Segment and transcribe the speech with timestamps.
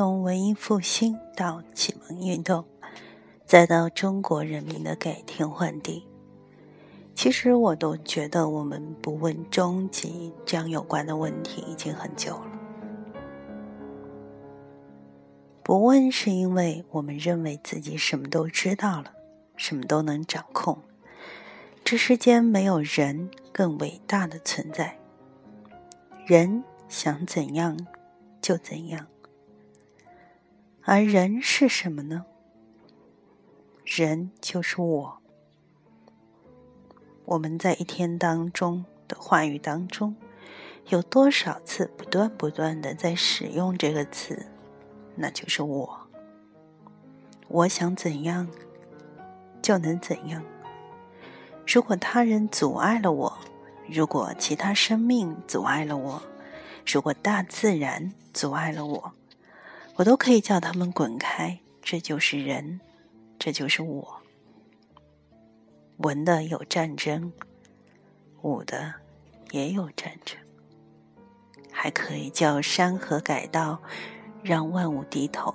[0.00, 2.64] 从文艺复兴到启蒙运动，
[3.44, 6.08] 再到中国人民的改天换地，
[7.14, 12.46] 其实我都觉得我们不问终极这样有关的问题已经很久了。
[15.62, 19.12] 不问是因为我们认为自己什么都知道了，
[19.54, 20.78] 什么都能掌控。
[21.84, 24.98] 这世间没有人更伟大的存在，
[26.24, 27.76] 人想怎样
[28.40, 29.06] 就怎样。
[30.82, 32.24] 而人是什么呢？
[33.84, 35.18] 人就是我。
[37.26, 40.16] 我们在一天当中的话语当中，
[40.88, 44.46] 有多少次不断不断的在使用这个词？
[45.14, 46.00] 那就是我。
[47.48, 48.48] 我想怎样，
[49.60, 50.42] 就能怎样。
[51.66, 53.38] 如果他人阻碍了我，
[53.86, 56.22] 如果其他生命阻碍了我，
[56.86, 59.12] 如果大自然阻碍了我。
[60.00, 62.80] 我都可以叫他们滚开，这就是人，
[63.38, 64.22] 这就是我。
[65.98, 67.30] 文的有战争，
[68.40, 68.94] 武的
[69.50, 70.38] 也有战争，
[71.70, 73.78] 还可以叫山河改道，
[74.42, 75.54] 让万物低头。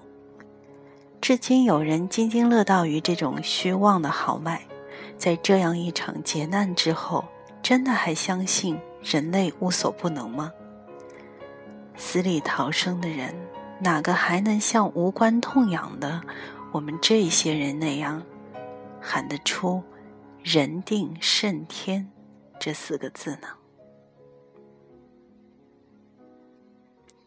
[1.20, 4.62] 至今有人津津乐道于这种虚妄的豪迈，
[5.18, 7.26] 在这样一场劫难之后，
[7.64, 10.54] 真的还相信人类无所不能吗？
[11.98, 13.34] 死里逃生的人。
[13.82, 16.24] 哪个还能像无关痛痒的
[16.72, 18.26] 我们这些人那样
[19.02, 19.84] 喊得出
[20.42, 22.12] “人定胜天”
[22.60, 23.50] 这四个字呢？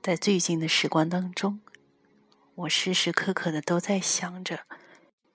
[0.03, 1.61] 在最近的时光当中，
[2.55, 4.61] 我时时刻刻的都在想着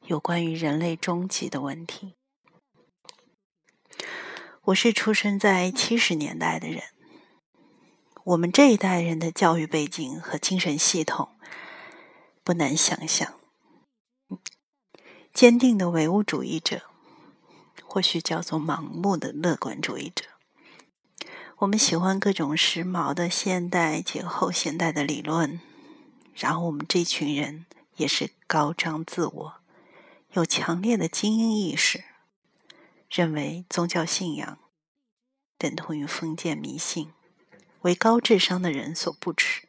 [0.07, 2.15] 有关于人类终极的问题。
[4.63, 6.92] 我是出生在七十年代的人。
[8.25, 11.35] 我们这一代人的教育背景和精神系统，
[12.41, 13.33] 不难想象。
[15.33, 16.83] 坚定的唯物主义者，
[17.83, 20.23] 或许叫做盲目的乐观主义者。
[21.57, 25.59] 我们喜欢各种时髦的现代且后现代的理论，
[26.33, 27.65] 然后我们这群人
[27.97, 29.53] 也是高张自我，
[30.31, 32.05] 有强烈的精英意识，
[33.09, 34.59] 认为宗教信仰
[35.57, 37.11] 等同于封建迷信。
[37.83, 39.67] 为高智商的人所不耻，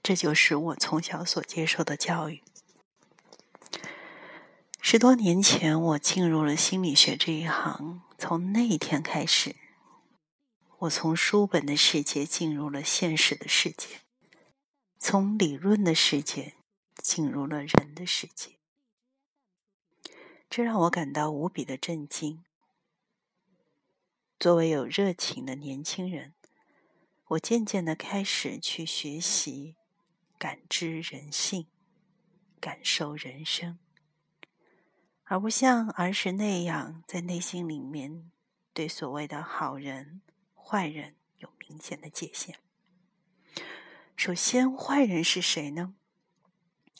[0.00, 2.40] 这就是我从小所接受的教育。
[4.80, 9.56] 十多年前，我进入了心理学这一行，从那一天开始，
[10.78, 14.02] 我从书本的世界进入了现实的世界，
[14.96, 16.54] 从理论的世界
[17.02, 18.52] 进入了人的世界，
[20.48, 22.44] 这让我感到无比的震惊。
[24.38, 26.34] 作为有热情的年轻人。
[27.30, 29.76] 我渐渐的开始去学习、
[30.36, 31.68] 感知人性、
[32.58, 33.78] 感受人生，
[35.22, 38.32] 而不像儿时那样在内心里面
[38.72, 40.22] 对所谓的好人、
[40.56, 42.58] 坏人有明显的界限。
[44.16, 45.94] 首先，坏人是谁呢？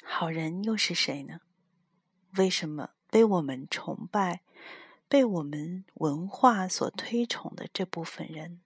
[0.05, 1.41] 好人又是谁呢？
[2.37, 4.43] 为什么被我们崇拜、
[5.09, 8.61] 被我们文化所推崇的这部分人？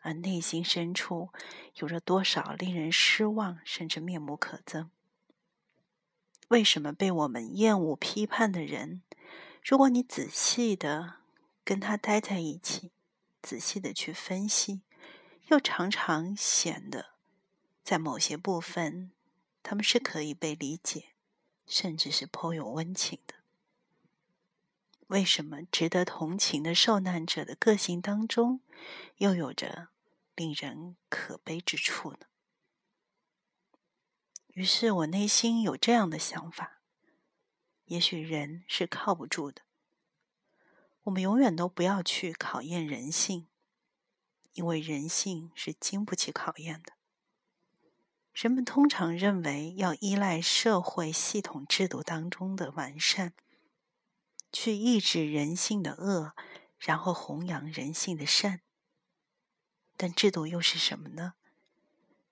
[0.00, 1.30] 而内心深处
[1.76, 4.88] 有着多少令人失望，甚至面目可憎？
[6.48, 9.02] 为什么被我们厌恶、批判的人，
[9.62, 11.16] 如果你仔细的
[11.62, 12.90] 跟他待在一起，
[13.42, 14.80] 仔细的去分析，
[15.48, 17.10] 又常常显得
[17.82, 19.10] 在某些部分，
[19.62, 21.10] 他们是可以被理解，
[21.66, 23.34] 甚至是颇有温情的？
[25.08, 28.60] 为什么值得同情的受难者的个性当中，
[29.16, 29.88] 又有着
[30.34, 32.26] 令人可悲之处呢？
[34.48, 36.82] 于是我内心有这样的想法：
[37.86, 39.62] 也许人是靠不住的。
[41.04, 43.48] 我们永远都不要去考验人性，
[44.52, 46.92] 因为人性是经不起考验的。
[48.34, 53.32] 人们通常认为要依赖社会系统制度当中的完善。
[54.52, 56.34] 去抑制人性的恶，
[56.78, 58.62] 然后弘扬人性的善。
[59.96, 61.34] 但制度又是什么呢？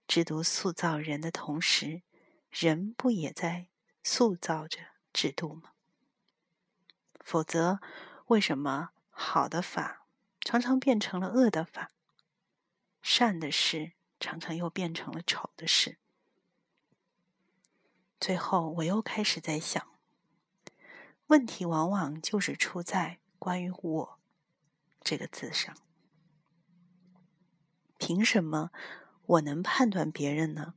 [0.07, 2.03] 制度塑造人的同时，
[2.51, 3.69] 人不也在
[4.05, 4.79] 塑造着
[5.13, 5.73] 制度吗？
[7.21, 7.81] 否则，
[8.27, 10.07] 为什么好的法
[10.41, 11.91] 常常变成了恶的法，
[13.03, 15.99] 善的事常常又变成了丑的事？
[18.21, 19.96] 最后，我又开始在想。
[21.29, 24.19] 问题往往就是出在关于“我”
[25.03, 25.77] 这个字上。
[27.99, 28.71] 凭什么
[29.27, 30.75] 我能判断别人呢？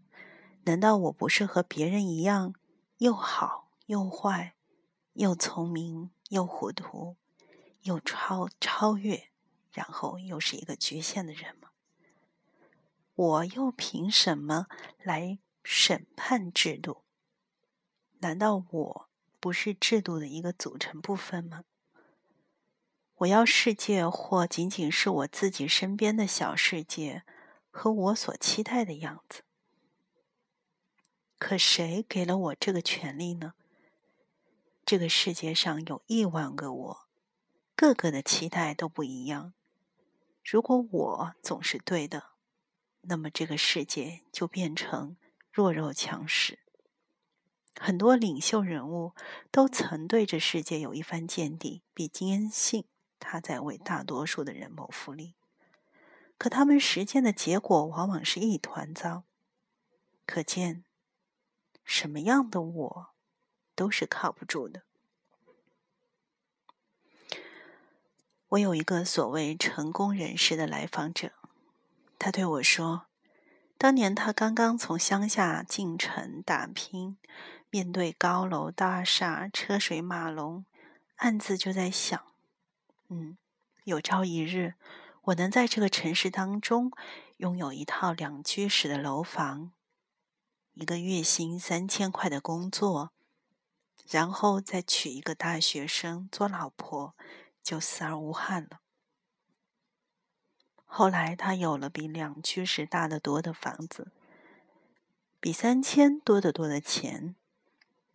[0.64, 2.56] 难道我不是和别人一样，
[2.98, 4.56] 又好又坏，
[5.14, 7.16] 又聪明又糊涂，
[7.82, 9.30] 又超超越，
[9.72, 11.70] 然后又是一个局限的人吗？
[13.14, 14.68] 我又凭什么
[15.04, 17.04] 来审判制度？
[18.20, 19.09] 难道我
[19.40, 21.64] 不是制度的一个组成部分吗？
[23.16, 27.24] 我要世界，或仅仅是我自己身边的小世界，
[27.70, 29.44] 和我所期待的样子。
[31.38, 33.54] 可谁给了我这个权利呢？
[34.86, 37.08] 这个世界上有亿万个我，
[37.76, 39.54] 个个的期待都不一样。
[40.44, 42.32] 如果我总是对的，
[43.02, 45.16] 那么这个世界就变成
[45.52, 46.60] 弱肉强食。
[47.78, 49.14] 很多领袖人物
[49.52, 52.86] 都曾对这世界有一番见地，并坚信。
[53.20, 55.36] 他在为大多数的人谋福利，
[56.38, 59.24] 可他们实践的结果往往是一团糟。
[60.26, 60.86] 可见，
[61.84, 63.08] 什么样的我
[63.76, 64.84] 都是靠不住的。
[68.50, 71.34] 我有一个所谓成功人士的来访者，
[72.18, 73.08] 他对我说
[73.78, 77.18] ：“当年他刚刚从乡下进城打拼，
[77.72, 80.66] 面对高楼大厦、车水马龙，
[81.18, 82.20] 暗自就在想。”
[83.10, 83.38] 嗯，
[83.84, 84.74] 有朝一日，
[85.24, 86.92] 我能在这个城市当中
[87.38, 89.72] 拥有一套两居室的楼房，
[90.74, 93.12] 一个月薪三千块的工作，
[94.10, 97.16] 然后再娶一个大学生做老婆，
[97.62, 98.80] 就死而无憾了。
[100.86, 104.12] 后来，他有了比两居室大得多的房子，
[105.40, 107.36] 比三千多得多的钱，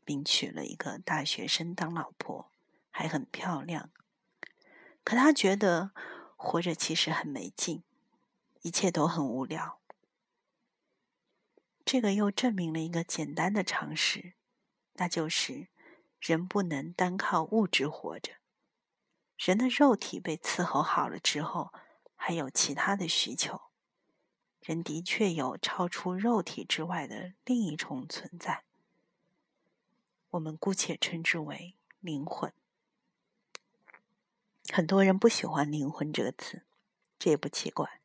[0.04, 2.52] 并娶了一个大学生当老婆，
[2.90, 3.90] 还很漂亮。
[5.02, 5.92] 可他觉得
[6.36, 7.82] 活着其实很没劲，
[8.62, 9.80] 一切都很无聊。
[11.84, 14.34] 这个又证明了一个简单的常识，
[14.94, 15.68] 那就是
[16.18, 18.32] 人不能单靠物质活着。
[19.36, 21.72] 人的肉体被伺候好了之后，
[22.14, 23.60] 还有其他的需求。
[24.62, 28.64] 人的确有超出肉体之外的另一重存在，
[30.34, 32.52] 我们姑且称之为灵魂。
[34.72, 36.62] 很多人不喜欢“灵魂”这个词，
[37.20, 38.00] 这也不奇怪。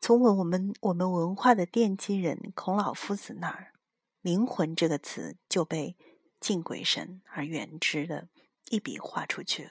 [0.00, 3.74] 从我我们我们文化的奠基人孔老夫子那儿
[4.22, 5.96] ，“灵魂”这个词就被
[6.40, 8.28] 敬鬼神而远之的
[8.70, 9.70] 一笔画出去了。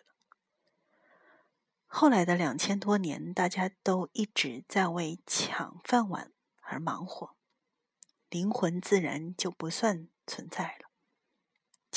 [1.87, 6.31] 后来的两千多年，大家都一直在为抢饭碗
[6.61, 7.35] 而忙活，
[8.29, 10.86] 灵魂自然就不算存在了。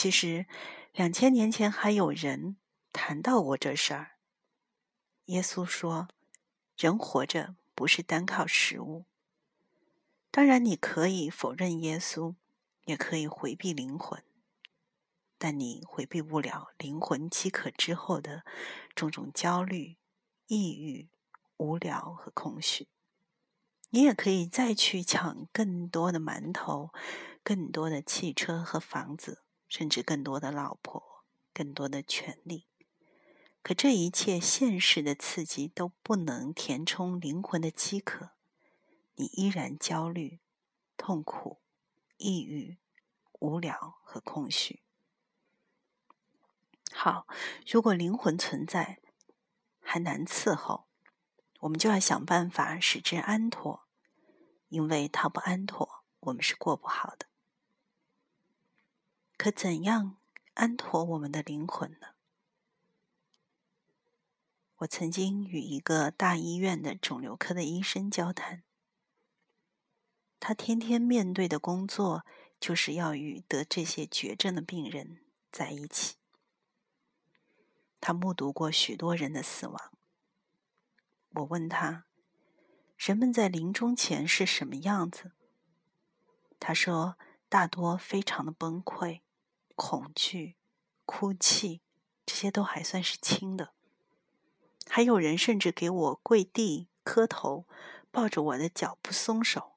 [0.00, 0.46] 其实，
[0.94, 2.56] 两千年前还有人。
[2.90, 4.12] 谈到过这事儿，
[5.26, 6.08] 耶稣说
[6.74, 9.04] ：“人活着不是单靠食物。
[10.30, 12.34] 当然，你可以否认耶稣，
[12.86, 14.24] 也可以回避灵魂，
[15.36, 18.42] 但你回避不了灵魂饥渴之后的
[18.94, 19.98] 种种焦虑、
[20.46, 21.10] 抑郁、
[21.58, 22.88] 无聊和空虚。
[23.90, 26.90] 你也可以再去抢更多的馒头、
[27.44, 31.24] 更多的汽车和房子，甚至更多的老婆、
[31.54, 32.66] 更多的权利。”
[33.62, 38.30] 可这一切现实的刺激都不能填充灵魂的饥渴，
[39.16, 40.40] 你依然焦虑、
[40.96, 41.60] 痛苦、
[42.16, 42.78] 抑郁、
[43.38, 44.82] 无聊和空虚。
[46.90, 47.26] 好，
[47.66, 48.98] 如果灵魂存在
[49.80, 50.86] 还难伺候，
[51.60, 53.86] 我们就要想办法使之安妥，
[54.68, 57.26] 因为它不安妥，我们是过不好的。
[59.40, 60.18] 可怎样
[60.52, 62.08] 安妥我们的灵魂呢？
[64.80, 68.62] 我曾经与一个大医院的肿瘤科的医生交谈，
[70.38, 72.26] 他天天面对的工作
[72.60, 76.16] 就是要与得这些绝症的病人在一起。
[77.98, 79.90] 他目睹过许多人的死亡。
[81.30, 82.04] 我问他，
[82.98, 85.32] 人们在临终前是什么样子？
[86.58, 87.16] 他说，
[87.48, 89.22] 大多非常的崩溃、
[89.82, 90.56] 恐惧、
[91.06, 91.80] 哭泣，
[92.26, 93.72] 这些都还算是轻的。
[94.86, 97.64] 还有人甚至给我跪地磕头，
[98.10, 99.72] 抱着我的脚不松手，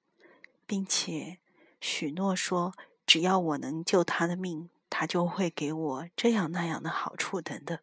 [0.67, 1.39] 并且
[1.79, 2.73] 许诺说，
[3.07, 7.79] 只要我能救他的命，他就会给我这样那样的好处等等。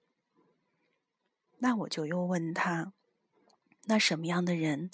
[1.61, 2.93] 那我就又问他，
[3.85, 4.91] 那什么样的人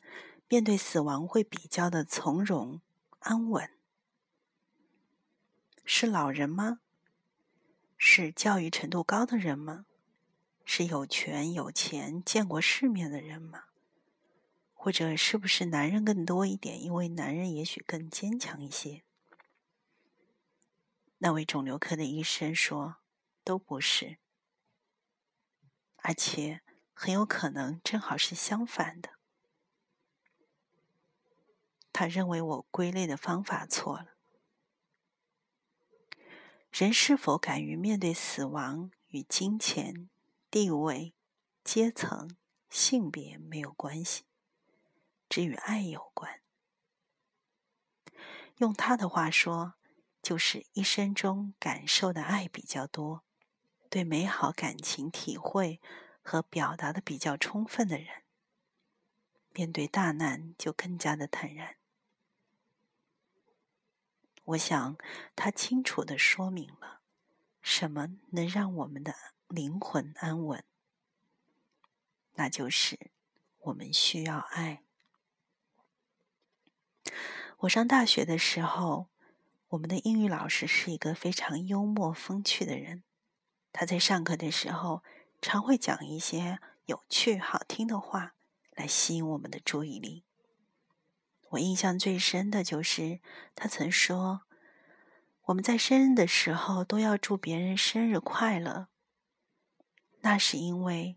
[0.46, 2.80] 面对死亡会比较的从容
[3.18, 3.68] 安稳？
[5.84, 6.78] 是老人吗？
[7.96, 9.86] 是教育程度高的人吗？
[10.64, 13.64] 是有权有钱、见过世面的人吗？
[14.74, 16.82] 或者是不是男人更多一点？
[16.82, 19.02] 因为男人也许更坚强一些。
[21.18, 22.96] 那位肿瘤科的医生说
[23.42, 24.18] ：“都不是，
[25.96, 26.60] 而且
[26.92, 29.12] 很有可能正好是相反的。”
[31.92, 34.15] 他认为我归类的方法错了。
[36.78, 40.10] 人是否敢于面对死亡，与金钱、
[40.50, 41.14] 地位、
[41.64, 42.36] 阶层、
[42.68, 44.24] 性别没有关系，
[45.26, 46.42] 只与爱有关。
[48.58, 49.72] 用他的话说，
[50.20, 53.24] 就是一生中感受的爱比较多，
[53.88, 55.80] 对美好感情体会
[56.20, 58.22] 和表达的比较充分的人，
[59.54, 61.76] 面对大难就更加的坦然。
[64.46, 64.96] 我想，
[65.34, 67.00] 他清楚的说明了
[67.60, 69.14] 什么能让我们的
[69.48, 70.62] 灵魂安稳，
[72.34, 73.10] 那就是
[73.58, 74.84] 我们需要爱。
[77.60, 79.08] 我上大学的时候，
[79.70, 83.02] 我们的英语老师是一个非常幽默风趣的人。
[83.72, 85.02] 他在上课的时候，
[85.40, 88.34] 常会讲一些有趣好听的话
[88.72, 90.25] 来吸引我们的注意力。
[91.50, 93.20] 我印象最深的就是
[93.54, 94.42] 他曾说
[95.46, 98.88] ：“我们在生日的时候都要祝别人生日快乐。
[100.20, 101.16] 那是因为，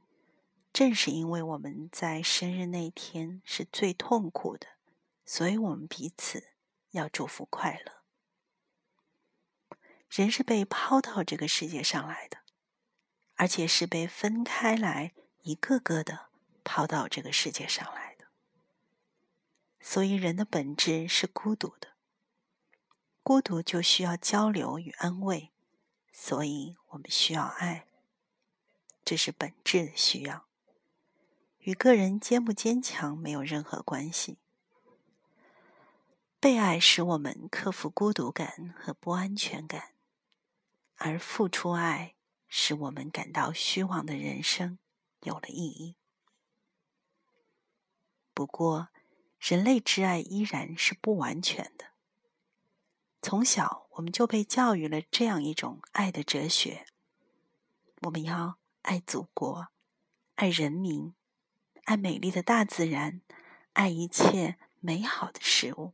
[0.72, 4.68] 正是因为我们在生日那天是最痛苦的，
[5.26, 6.50] 所以我们彼此
[6.92, 8.04] 要祝福快乐。
[10.10, 12.38] 人是被抛到这个世界上来的，
[13.36, 16.28] 而且是被分开来，一个个的
[16.64, 17.99] 抛到这个世界上来。”
[19.82, 21.90] 所以，人的本质是孤独的。
[23.24, 25.52] 孤独就需要交流与安慰，
[26.12, 27.88] 所以我们需要爱。
[29.06, 30.46] 这是本质的需要，
[31.60, 34.38] 与个人坚不坚强没有任何关系。
[36.40, 39.94] 被爱使我们克服孤独感和不安全感，
[40.96, 42.16] 而付出爱
[42.48, 44.80] 使我们感到虚妄的人生
[45.22, 45.96] 有了意义。
[48.34, 48.90] 不过，
[49.40, 51.86] 人类之爱依然是不完全的。
[53.22, 56.86] 从小我们就被教育了这样一种爱的哲学：
[58.04, 59.68] 我们要爱祖国，
[60.36, 61.14] 爱人民，
[61.86, 63.22] 爱美丽的大自然，
[63.74, 65.94] 爱一切美好的事物。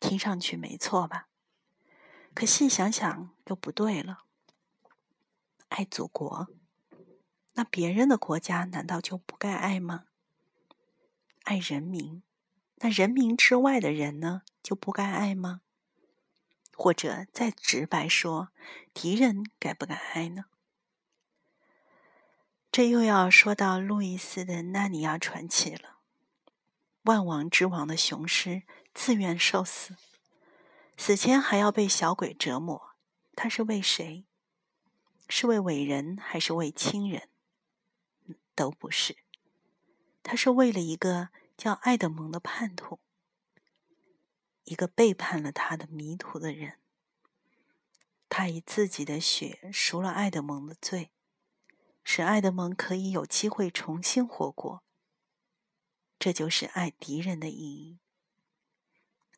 [0.00, 1.28] 听上去没错吧？
[2.34, 4.24] 可细想想又不对了。
[5.68, 6.48] 爱祖国，
[7.54, 10.04] 那别人的国家难道就不该爱吗？
[11.44, 12.22] 爱人民，
[12.76, 15.60] 那人民之外的人呢，就不该爱吗？
[16.76, 18.48] 或者再直白说，
[18.92, 20.46] 敌人该不该爱呢？
[22.72, 25.98] 这又要说到路易斯的《纳尼亚传奇》了。
[27.02, 29.94] 万王之王的雄狮自愿受死，
[30.96, 32.96] 死前还要被小鬼折磨，
[33.36, 34.24] 他是为谁？
[35.28, 37.28] 是为伟人还是为亲人？
[38.54, 39.23] 都不是。
[40.24, 42.98] 他是为了一个叫爱德蒙的叛徒，
[44.64, 46.80] 一个背叛了他的迷途的人。
[48.28, 51.12] 他以自己的血赎了爱德蒙的罪，
[52.02, 54.82] 使爱德蒙可以有机会重新活过。
[56.18, 58.00] 这就是爱敌人的意义。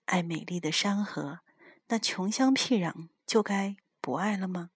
[0.05, 1.41] 爱美丽的山河，
[1.89, 4.71] 那穷乡僻壤就该不爱了吗？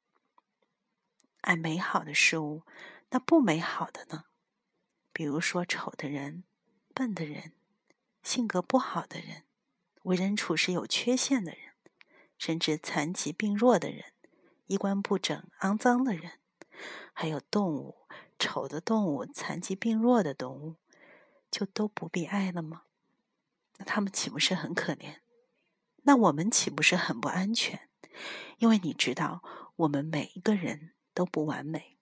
[1.43, 2.64] 爱美好的事物，
[3.11, 4.25] 那不美好的呢？
[5.21, 6.45] 比如说，丑的人、
[6.95, 7.53] 笨的人、
[8.23, 9.43] 性格不好的人、
[10.05, 11.75] 为人处事有缺陷的人，
[12.39, 14.15] 甚至残疾病弱的人、
[14.69, 16.41] 衣冠不整、肮脏的人，
[17.12, 17.99] 还有动物，
[18.39, 20.77] 丑的动物、残疾病弱的动物，
[21.50, 22.85] 就都不必爱了吗？
[23.77, 25.17] 那他们岂不是很可怜？
[26.05, 27.91] 那我们岂不是很不安全？
[28.57, 29.43] 因为你知道，
[29.77, 31.99] 我们每一个人都不完美，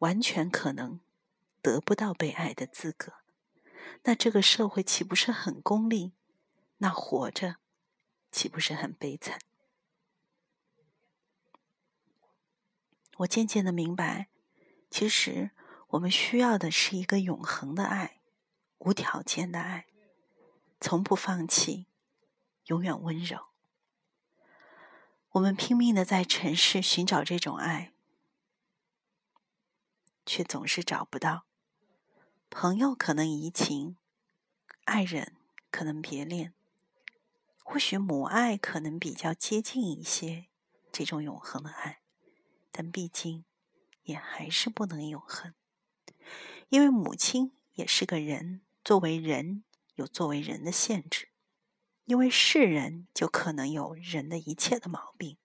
[0.00, 0.98] 完全可能。
[1.62, 3.14] 得不到被爱的资格，
[4.04, 6.12] 那这个社会岂不是很功利？
[6.78, 7.56] 那活着
[8.32, 9.38] 岂不是很悲惨？
[13.18, 14.28] 我渐渐的明白，
[14.90, 15.50] 其实
[15.88, 18.22] 我们需要的是一个永恒的爱，
[18.78, 19.86] 无条件的爱，
[20.80, 21.86] 从不放弃，
[22.66, 23.48] 永远温柔。
[25.32, 27.92] 我们拼命的在城市寻找这种爱，
[30.24, 31.44] 却总是找不到。
[32.50, 33.96] 朋友可能移情，
[34.84, 35.36] 爱人
[35.70, 36.52] 可能别恋，
[37.62, 40.48] 或许母爱可能比较接近一些
[40.90, 42.00] 这种永恒的爱，
[42.72, 43.44] 但毕竟
[44.02, 45.54] 也还是不能永恒，
[46.68, 49.62] 因为母亲也是个人，作为人
[49.94, 51.28] 有作为人的限制，
[52.04, 55.38] 因为是人就可能有人的一切的毛病，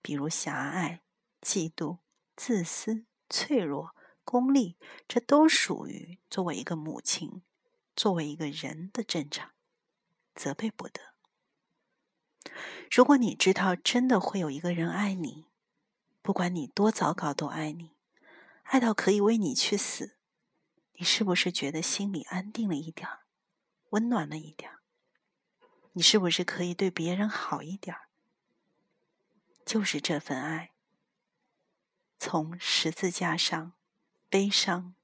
[0.00, 1.02] 比如狭隘、
[1.42, 1.98] 嫉妒、
[2.36, 3.95] 自私、脆弱、
[4.26, 7.42] 功利，这都属于作为一个母亲、
[7.94, 9.52] 作为一个人的正常，
[10.34, 11.00] 责备不得。
[12.90, 15.46] 如果你知道真的会有一个人爱你，
[16.22, 17.92] 不管你多糟糕都爱你，
[18.64, 20.16] 爱到可以为你去死，
[20.94, 23.20] 你是不是觉得心里安定了一点儿，
[23.90, 24.80] 温暖了一点儿？
[25.92, 28.08] 你是不是可以对别人好一点儿？
[29.64, 30.72] 就是这份爱，
[32.18, 33.72] 从十字架上
[34.28, 34.94] 悲伤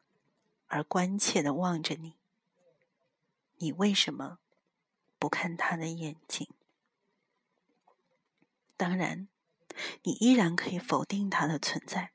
[0.67, 2.19] 而关切的望着你，
[3.57, 4.39] 你为什么
[5.19, 6.49] 不看他的眼睛？
[8.77, 9.29] 当然，
[10.03, 12.13] 你依然可以否定他的存在，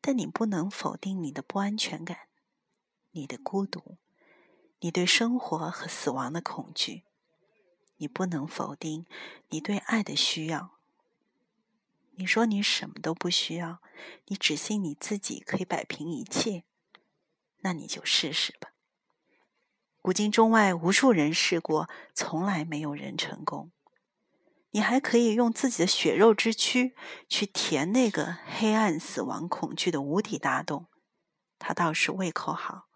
[0.00, 2.28] 但你不能否定你的不安全感、
[3.10, 3.98] 你的孤独、
[4.78, 7.04] 你对生活和死亡的恐惧。
[7.96, 9.06] 你不能否定
[9.48, 10.77] 你对爱的需要。
[12.18, 13.80] 你说你什么都不需要，
[14.26, 16.64] 你只信你自己可以摆平一切，
[17.60, 18.72] 那你就试试吧。
[20.02, 23.70] 古今中外无数人试过，从来没有人成功。
[24.70, 26.96] 你还可以用自己的血肉之躯
[27.28, 30.88] 去填那个黑暗、死亡、恐惧的无底大洞，
[31.56, 32.88] 它倒是胃口好，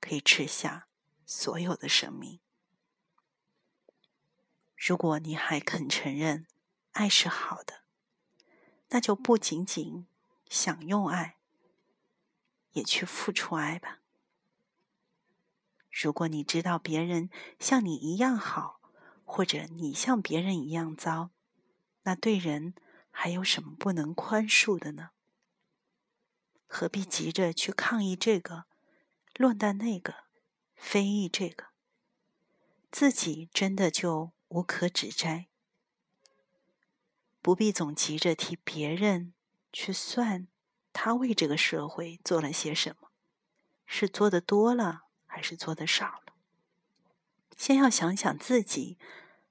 [0.00, 0.86] 可以吃下
[1.26, 2.38] 所有的生命。
[4.76, 6.46] 如果你还肯承认
[6.92, 7.79] 爱是好的，
[8.90, 10.06] 那就不仅仅
[10.48, 11.36] 享用爱，
[12.72, 13.98] 也去付出爱吧。
[15.90, 18.80] 如果你知道别人像你一样好，
[19.24, 21.30] 或者你像别人一样糟，
[22.02, 22.74] 那对人
[23.10, 25.10] 还有什么不能宽恕的呢？
[26.66, 28.66] 何必急着去抗议这个，
[29.36, 30.24] 论断那个，
[30.76, 31.66] 非议这个？
[32.90, 34.32] 自己真的就？
[34.50, 35.46] 无可指摘，
[37.42, 39.32] 不必总急着替别人
[39.72, 40.46] 去算
[40.92, 43.10] 他为这个社会做了些什么，
[43.86, 46.34] 是做的多了还是做的少了？
[47.56, 48.98] 先要想想自己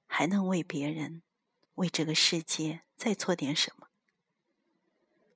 [0.06, 1.22] 还能为别人、
[1.76, 3.88] 为这个世界再做点什么。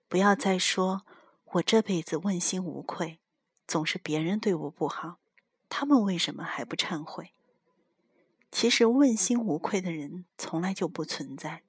[0.08, 1.04] 不要再说
[1.44, 3.18] 我这辈子问心无愧，
[3.66, 5.18] 总是别人对我不好，
[5.68, 7.32] 他们为什么还不忏悔？
[8.52, 11.62] 其实问心无愧的人从来就不存在。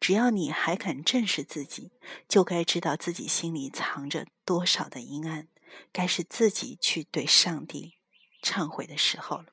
[0.00, 1.92] 只要你还敢正视自己，
[2.28, 5.48] 就该知道自己心里藏着多少的阴暗，
[5.92, 7.96] 该是自己去对上帝
[8.42, 9.46] 忏悔的时候了。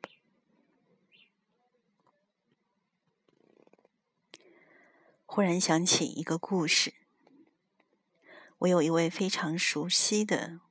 [5.26, 6.94] 忽然想起一个故事，
[8.60, 10.62] 我有一位非常熟悉的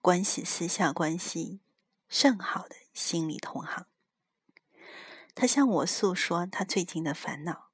[0.00, 1.60] 关系，私下关系
[2.08, 3.86] 甚好的心理同行。
[5.34, 7.71] 他向我诉说他最近的烦恼，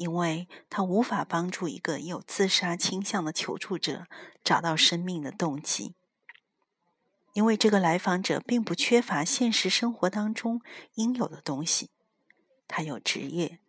[0.00, 4.06] 因为他无法帮助一个有自杀倾向的求助者
[4.42, 5.94] 找到生命的动机。
[7.34, 10.62] 因为这个来访者并不缺乏现实生活当中
[10.94, 11.90] 应有的东西，
[12.66, 13.60] 他有职业，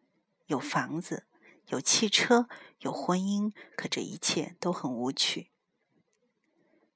[0.46, 1.28] 有房子，
[1.68, 2.48] 有汽车，
[2.80, 5.52] 有婚姻，可这一切都很无趣。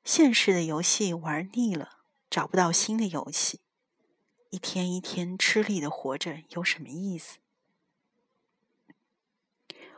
[0.06, 1.90] 现实的游戏玩腻了，
[2.30, 3.60] 找不到新的游戏。
[4.50, 7.40] 一天一天吃力的活着有什么意思？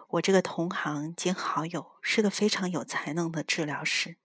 [0.08, 4.16] 我这个同行兼好友是个非常有才能的治疗师，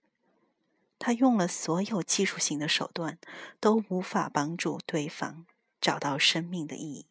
[0.98, 3.18] 他用了所有技术性的手段，
[3.58, 5.46] 都无法帮助对方
[5.80, 7.06] 找到生命的意义，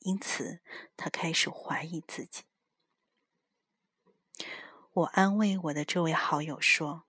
[0.00, 0.58] 因此
[0.96, 2.42] 他开始怀疑自己。
[4.92, 7.04] 我安慰我的这位好友说：“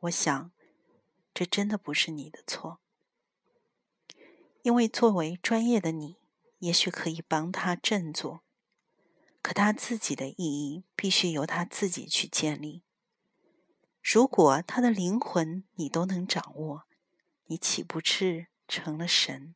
[0.00, 0.50] 我想，
[1.32, 2.80] 这真的不是你的错。”
[4.60, 6.18] 因为作为专业的你，
[6.58, 8.42] 也许可以帮他振作，
[9.42, 12.82] 可他自己的意义必须由他自己去建立。
[14.00, 16.84] 如果他的灵魂你都能掌握，
[17.46, 19.54] 你岂不是成了神？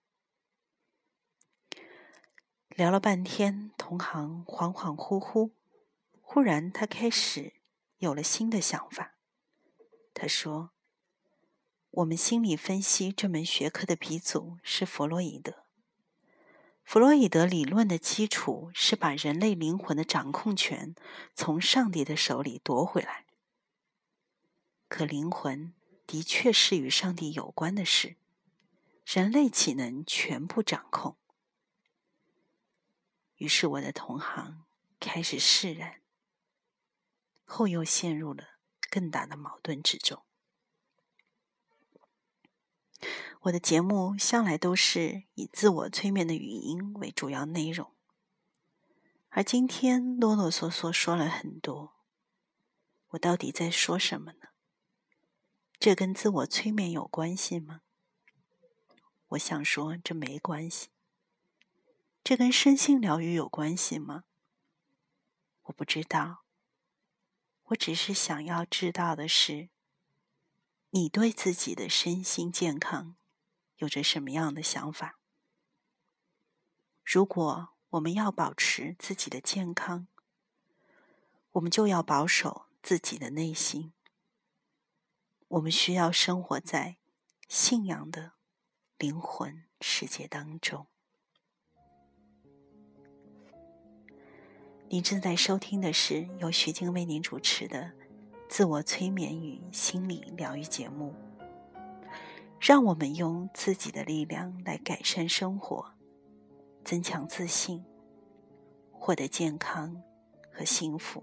[2.68, 5.52] 聊了半天，同行恍恍惚惚，
[6.20, 7.54] 忽然他开始
[7.98, 9.14] 有了新的想法。
[10.12, 10.72] 他说。
[11.96, 15.65] 我们心理分析这门学科的鼻祖是弗洛伊德。
[16.86, 20.94] 弗洛伊德理论的基础是把人类灵魂的掌控权
[21.34, 23.26] 从上帝的手里夺回来。
[24.86, 25.74] 可灵魂
[26.06, 28.14] 的确是与上帝有关的事，
[29.04, 31.16] 人类岂能全部掌控？
[33.34, 34.64] 于是我的同行
[35.00, 36.00] 开始释然，
[37.44, 38.44] 后又陷入了
[38.88, 40.24] 更大的矛盾之中。
[43.46, 47.94] 我的节目向来都是以自我催眠的语音为主要内容，
[49.28, 51.94] 而今天啰啰嗦嗦说了很多，
[53.10, 54.48] 我到底在说什么呢？
[55.78, 57.82] 这跟自我催眠有关系吗？
[59.28, 60.88] 我想说，这没关系。
[62.24, 64.24] 这跟身心疗愈有关系吗？
[65.66, 66.42] 我不知道。
[67.66, 69.68] 我只是想要知道的是，
[70.90, 73.14] 你对自己的身心健康。
[73.76, 75.18] 有着什么样的想法？
[77.04, 80.08] 如果我们要保持自己的健康，
[81.52, 83.92] 我们就要保守自己的内心。
[85.48, 86.96] 我们需要生活在
[87.48, 88.32] 信仰的
[88.98, 90.88] 灵魂世界当中。
[94.88, 97.92] 您正在收听的是由徐静为您主持的
[98.48, 101.14] 自我催眠与心理疗愈节目。
[102.58, 105.92] 让我们用自己的力量来改善生活，
[106.84, 107.84] 增强自信，
[108.90, 110.02] 获得健康
[110.50, 111.22] 和幸福。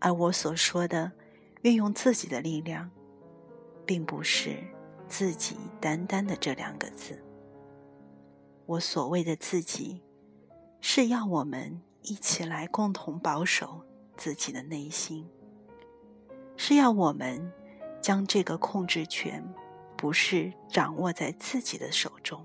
[0.00, 1.12] 而我所说的
[1.62, 2.90] 运用自己的力量，
[3.86, 4.58] 并不是
[5.08, 7.22] “自己”单单的这两个字。
[8.66, 10.02] 我所谓的“自己”，
[10.82, 13.80] 是要我们一起来共同保守
[14.16, 15.26] 自己的内心，
[16.56, 17.52] 是要我们。
[18.02, 19.42] 将这个控制权
[19.96, 22.44] 不是掌握在自己的手中，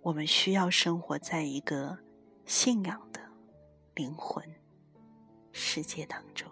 [0.00, 1.98] 我们需要生活在一个
[2.46, 3.20] 信仰的
[3.94, 4.42] 灵魂
[5.52, 6.50] 世界当中。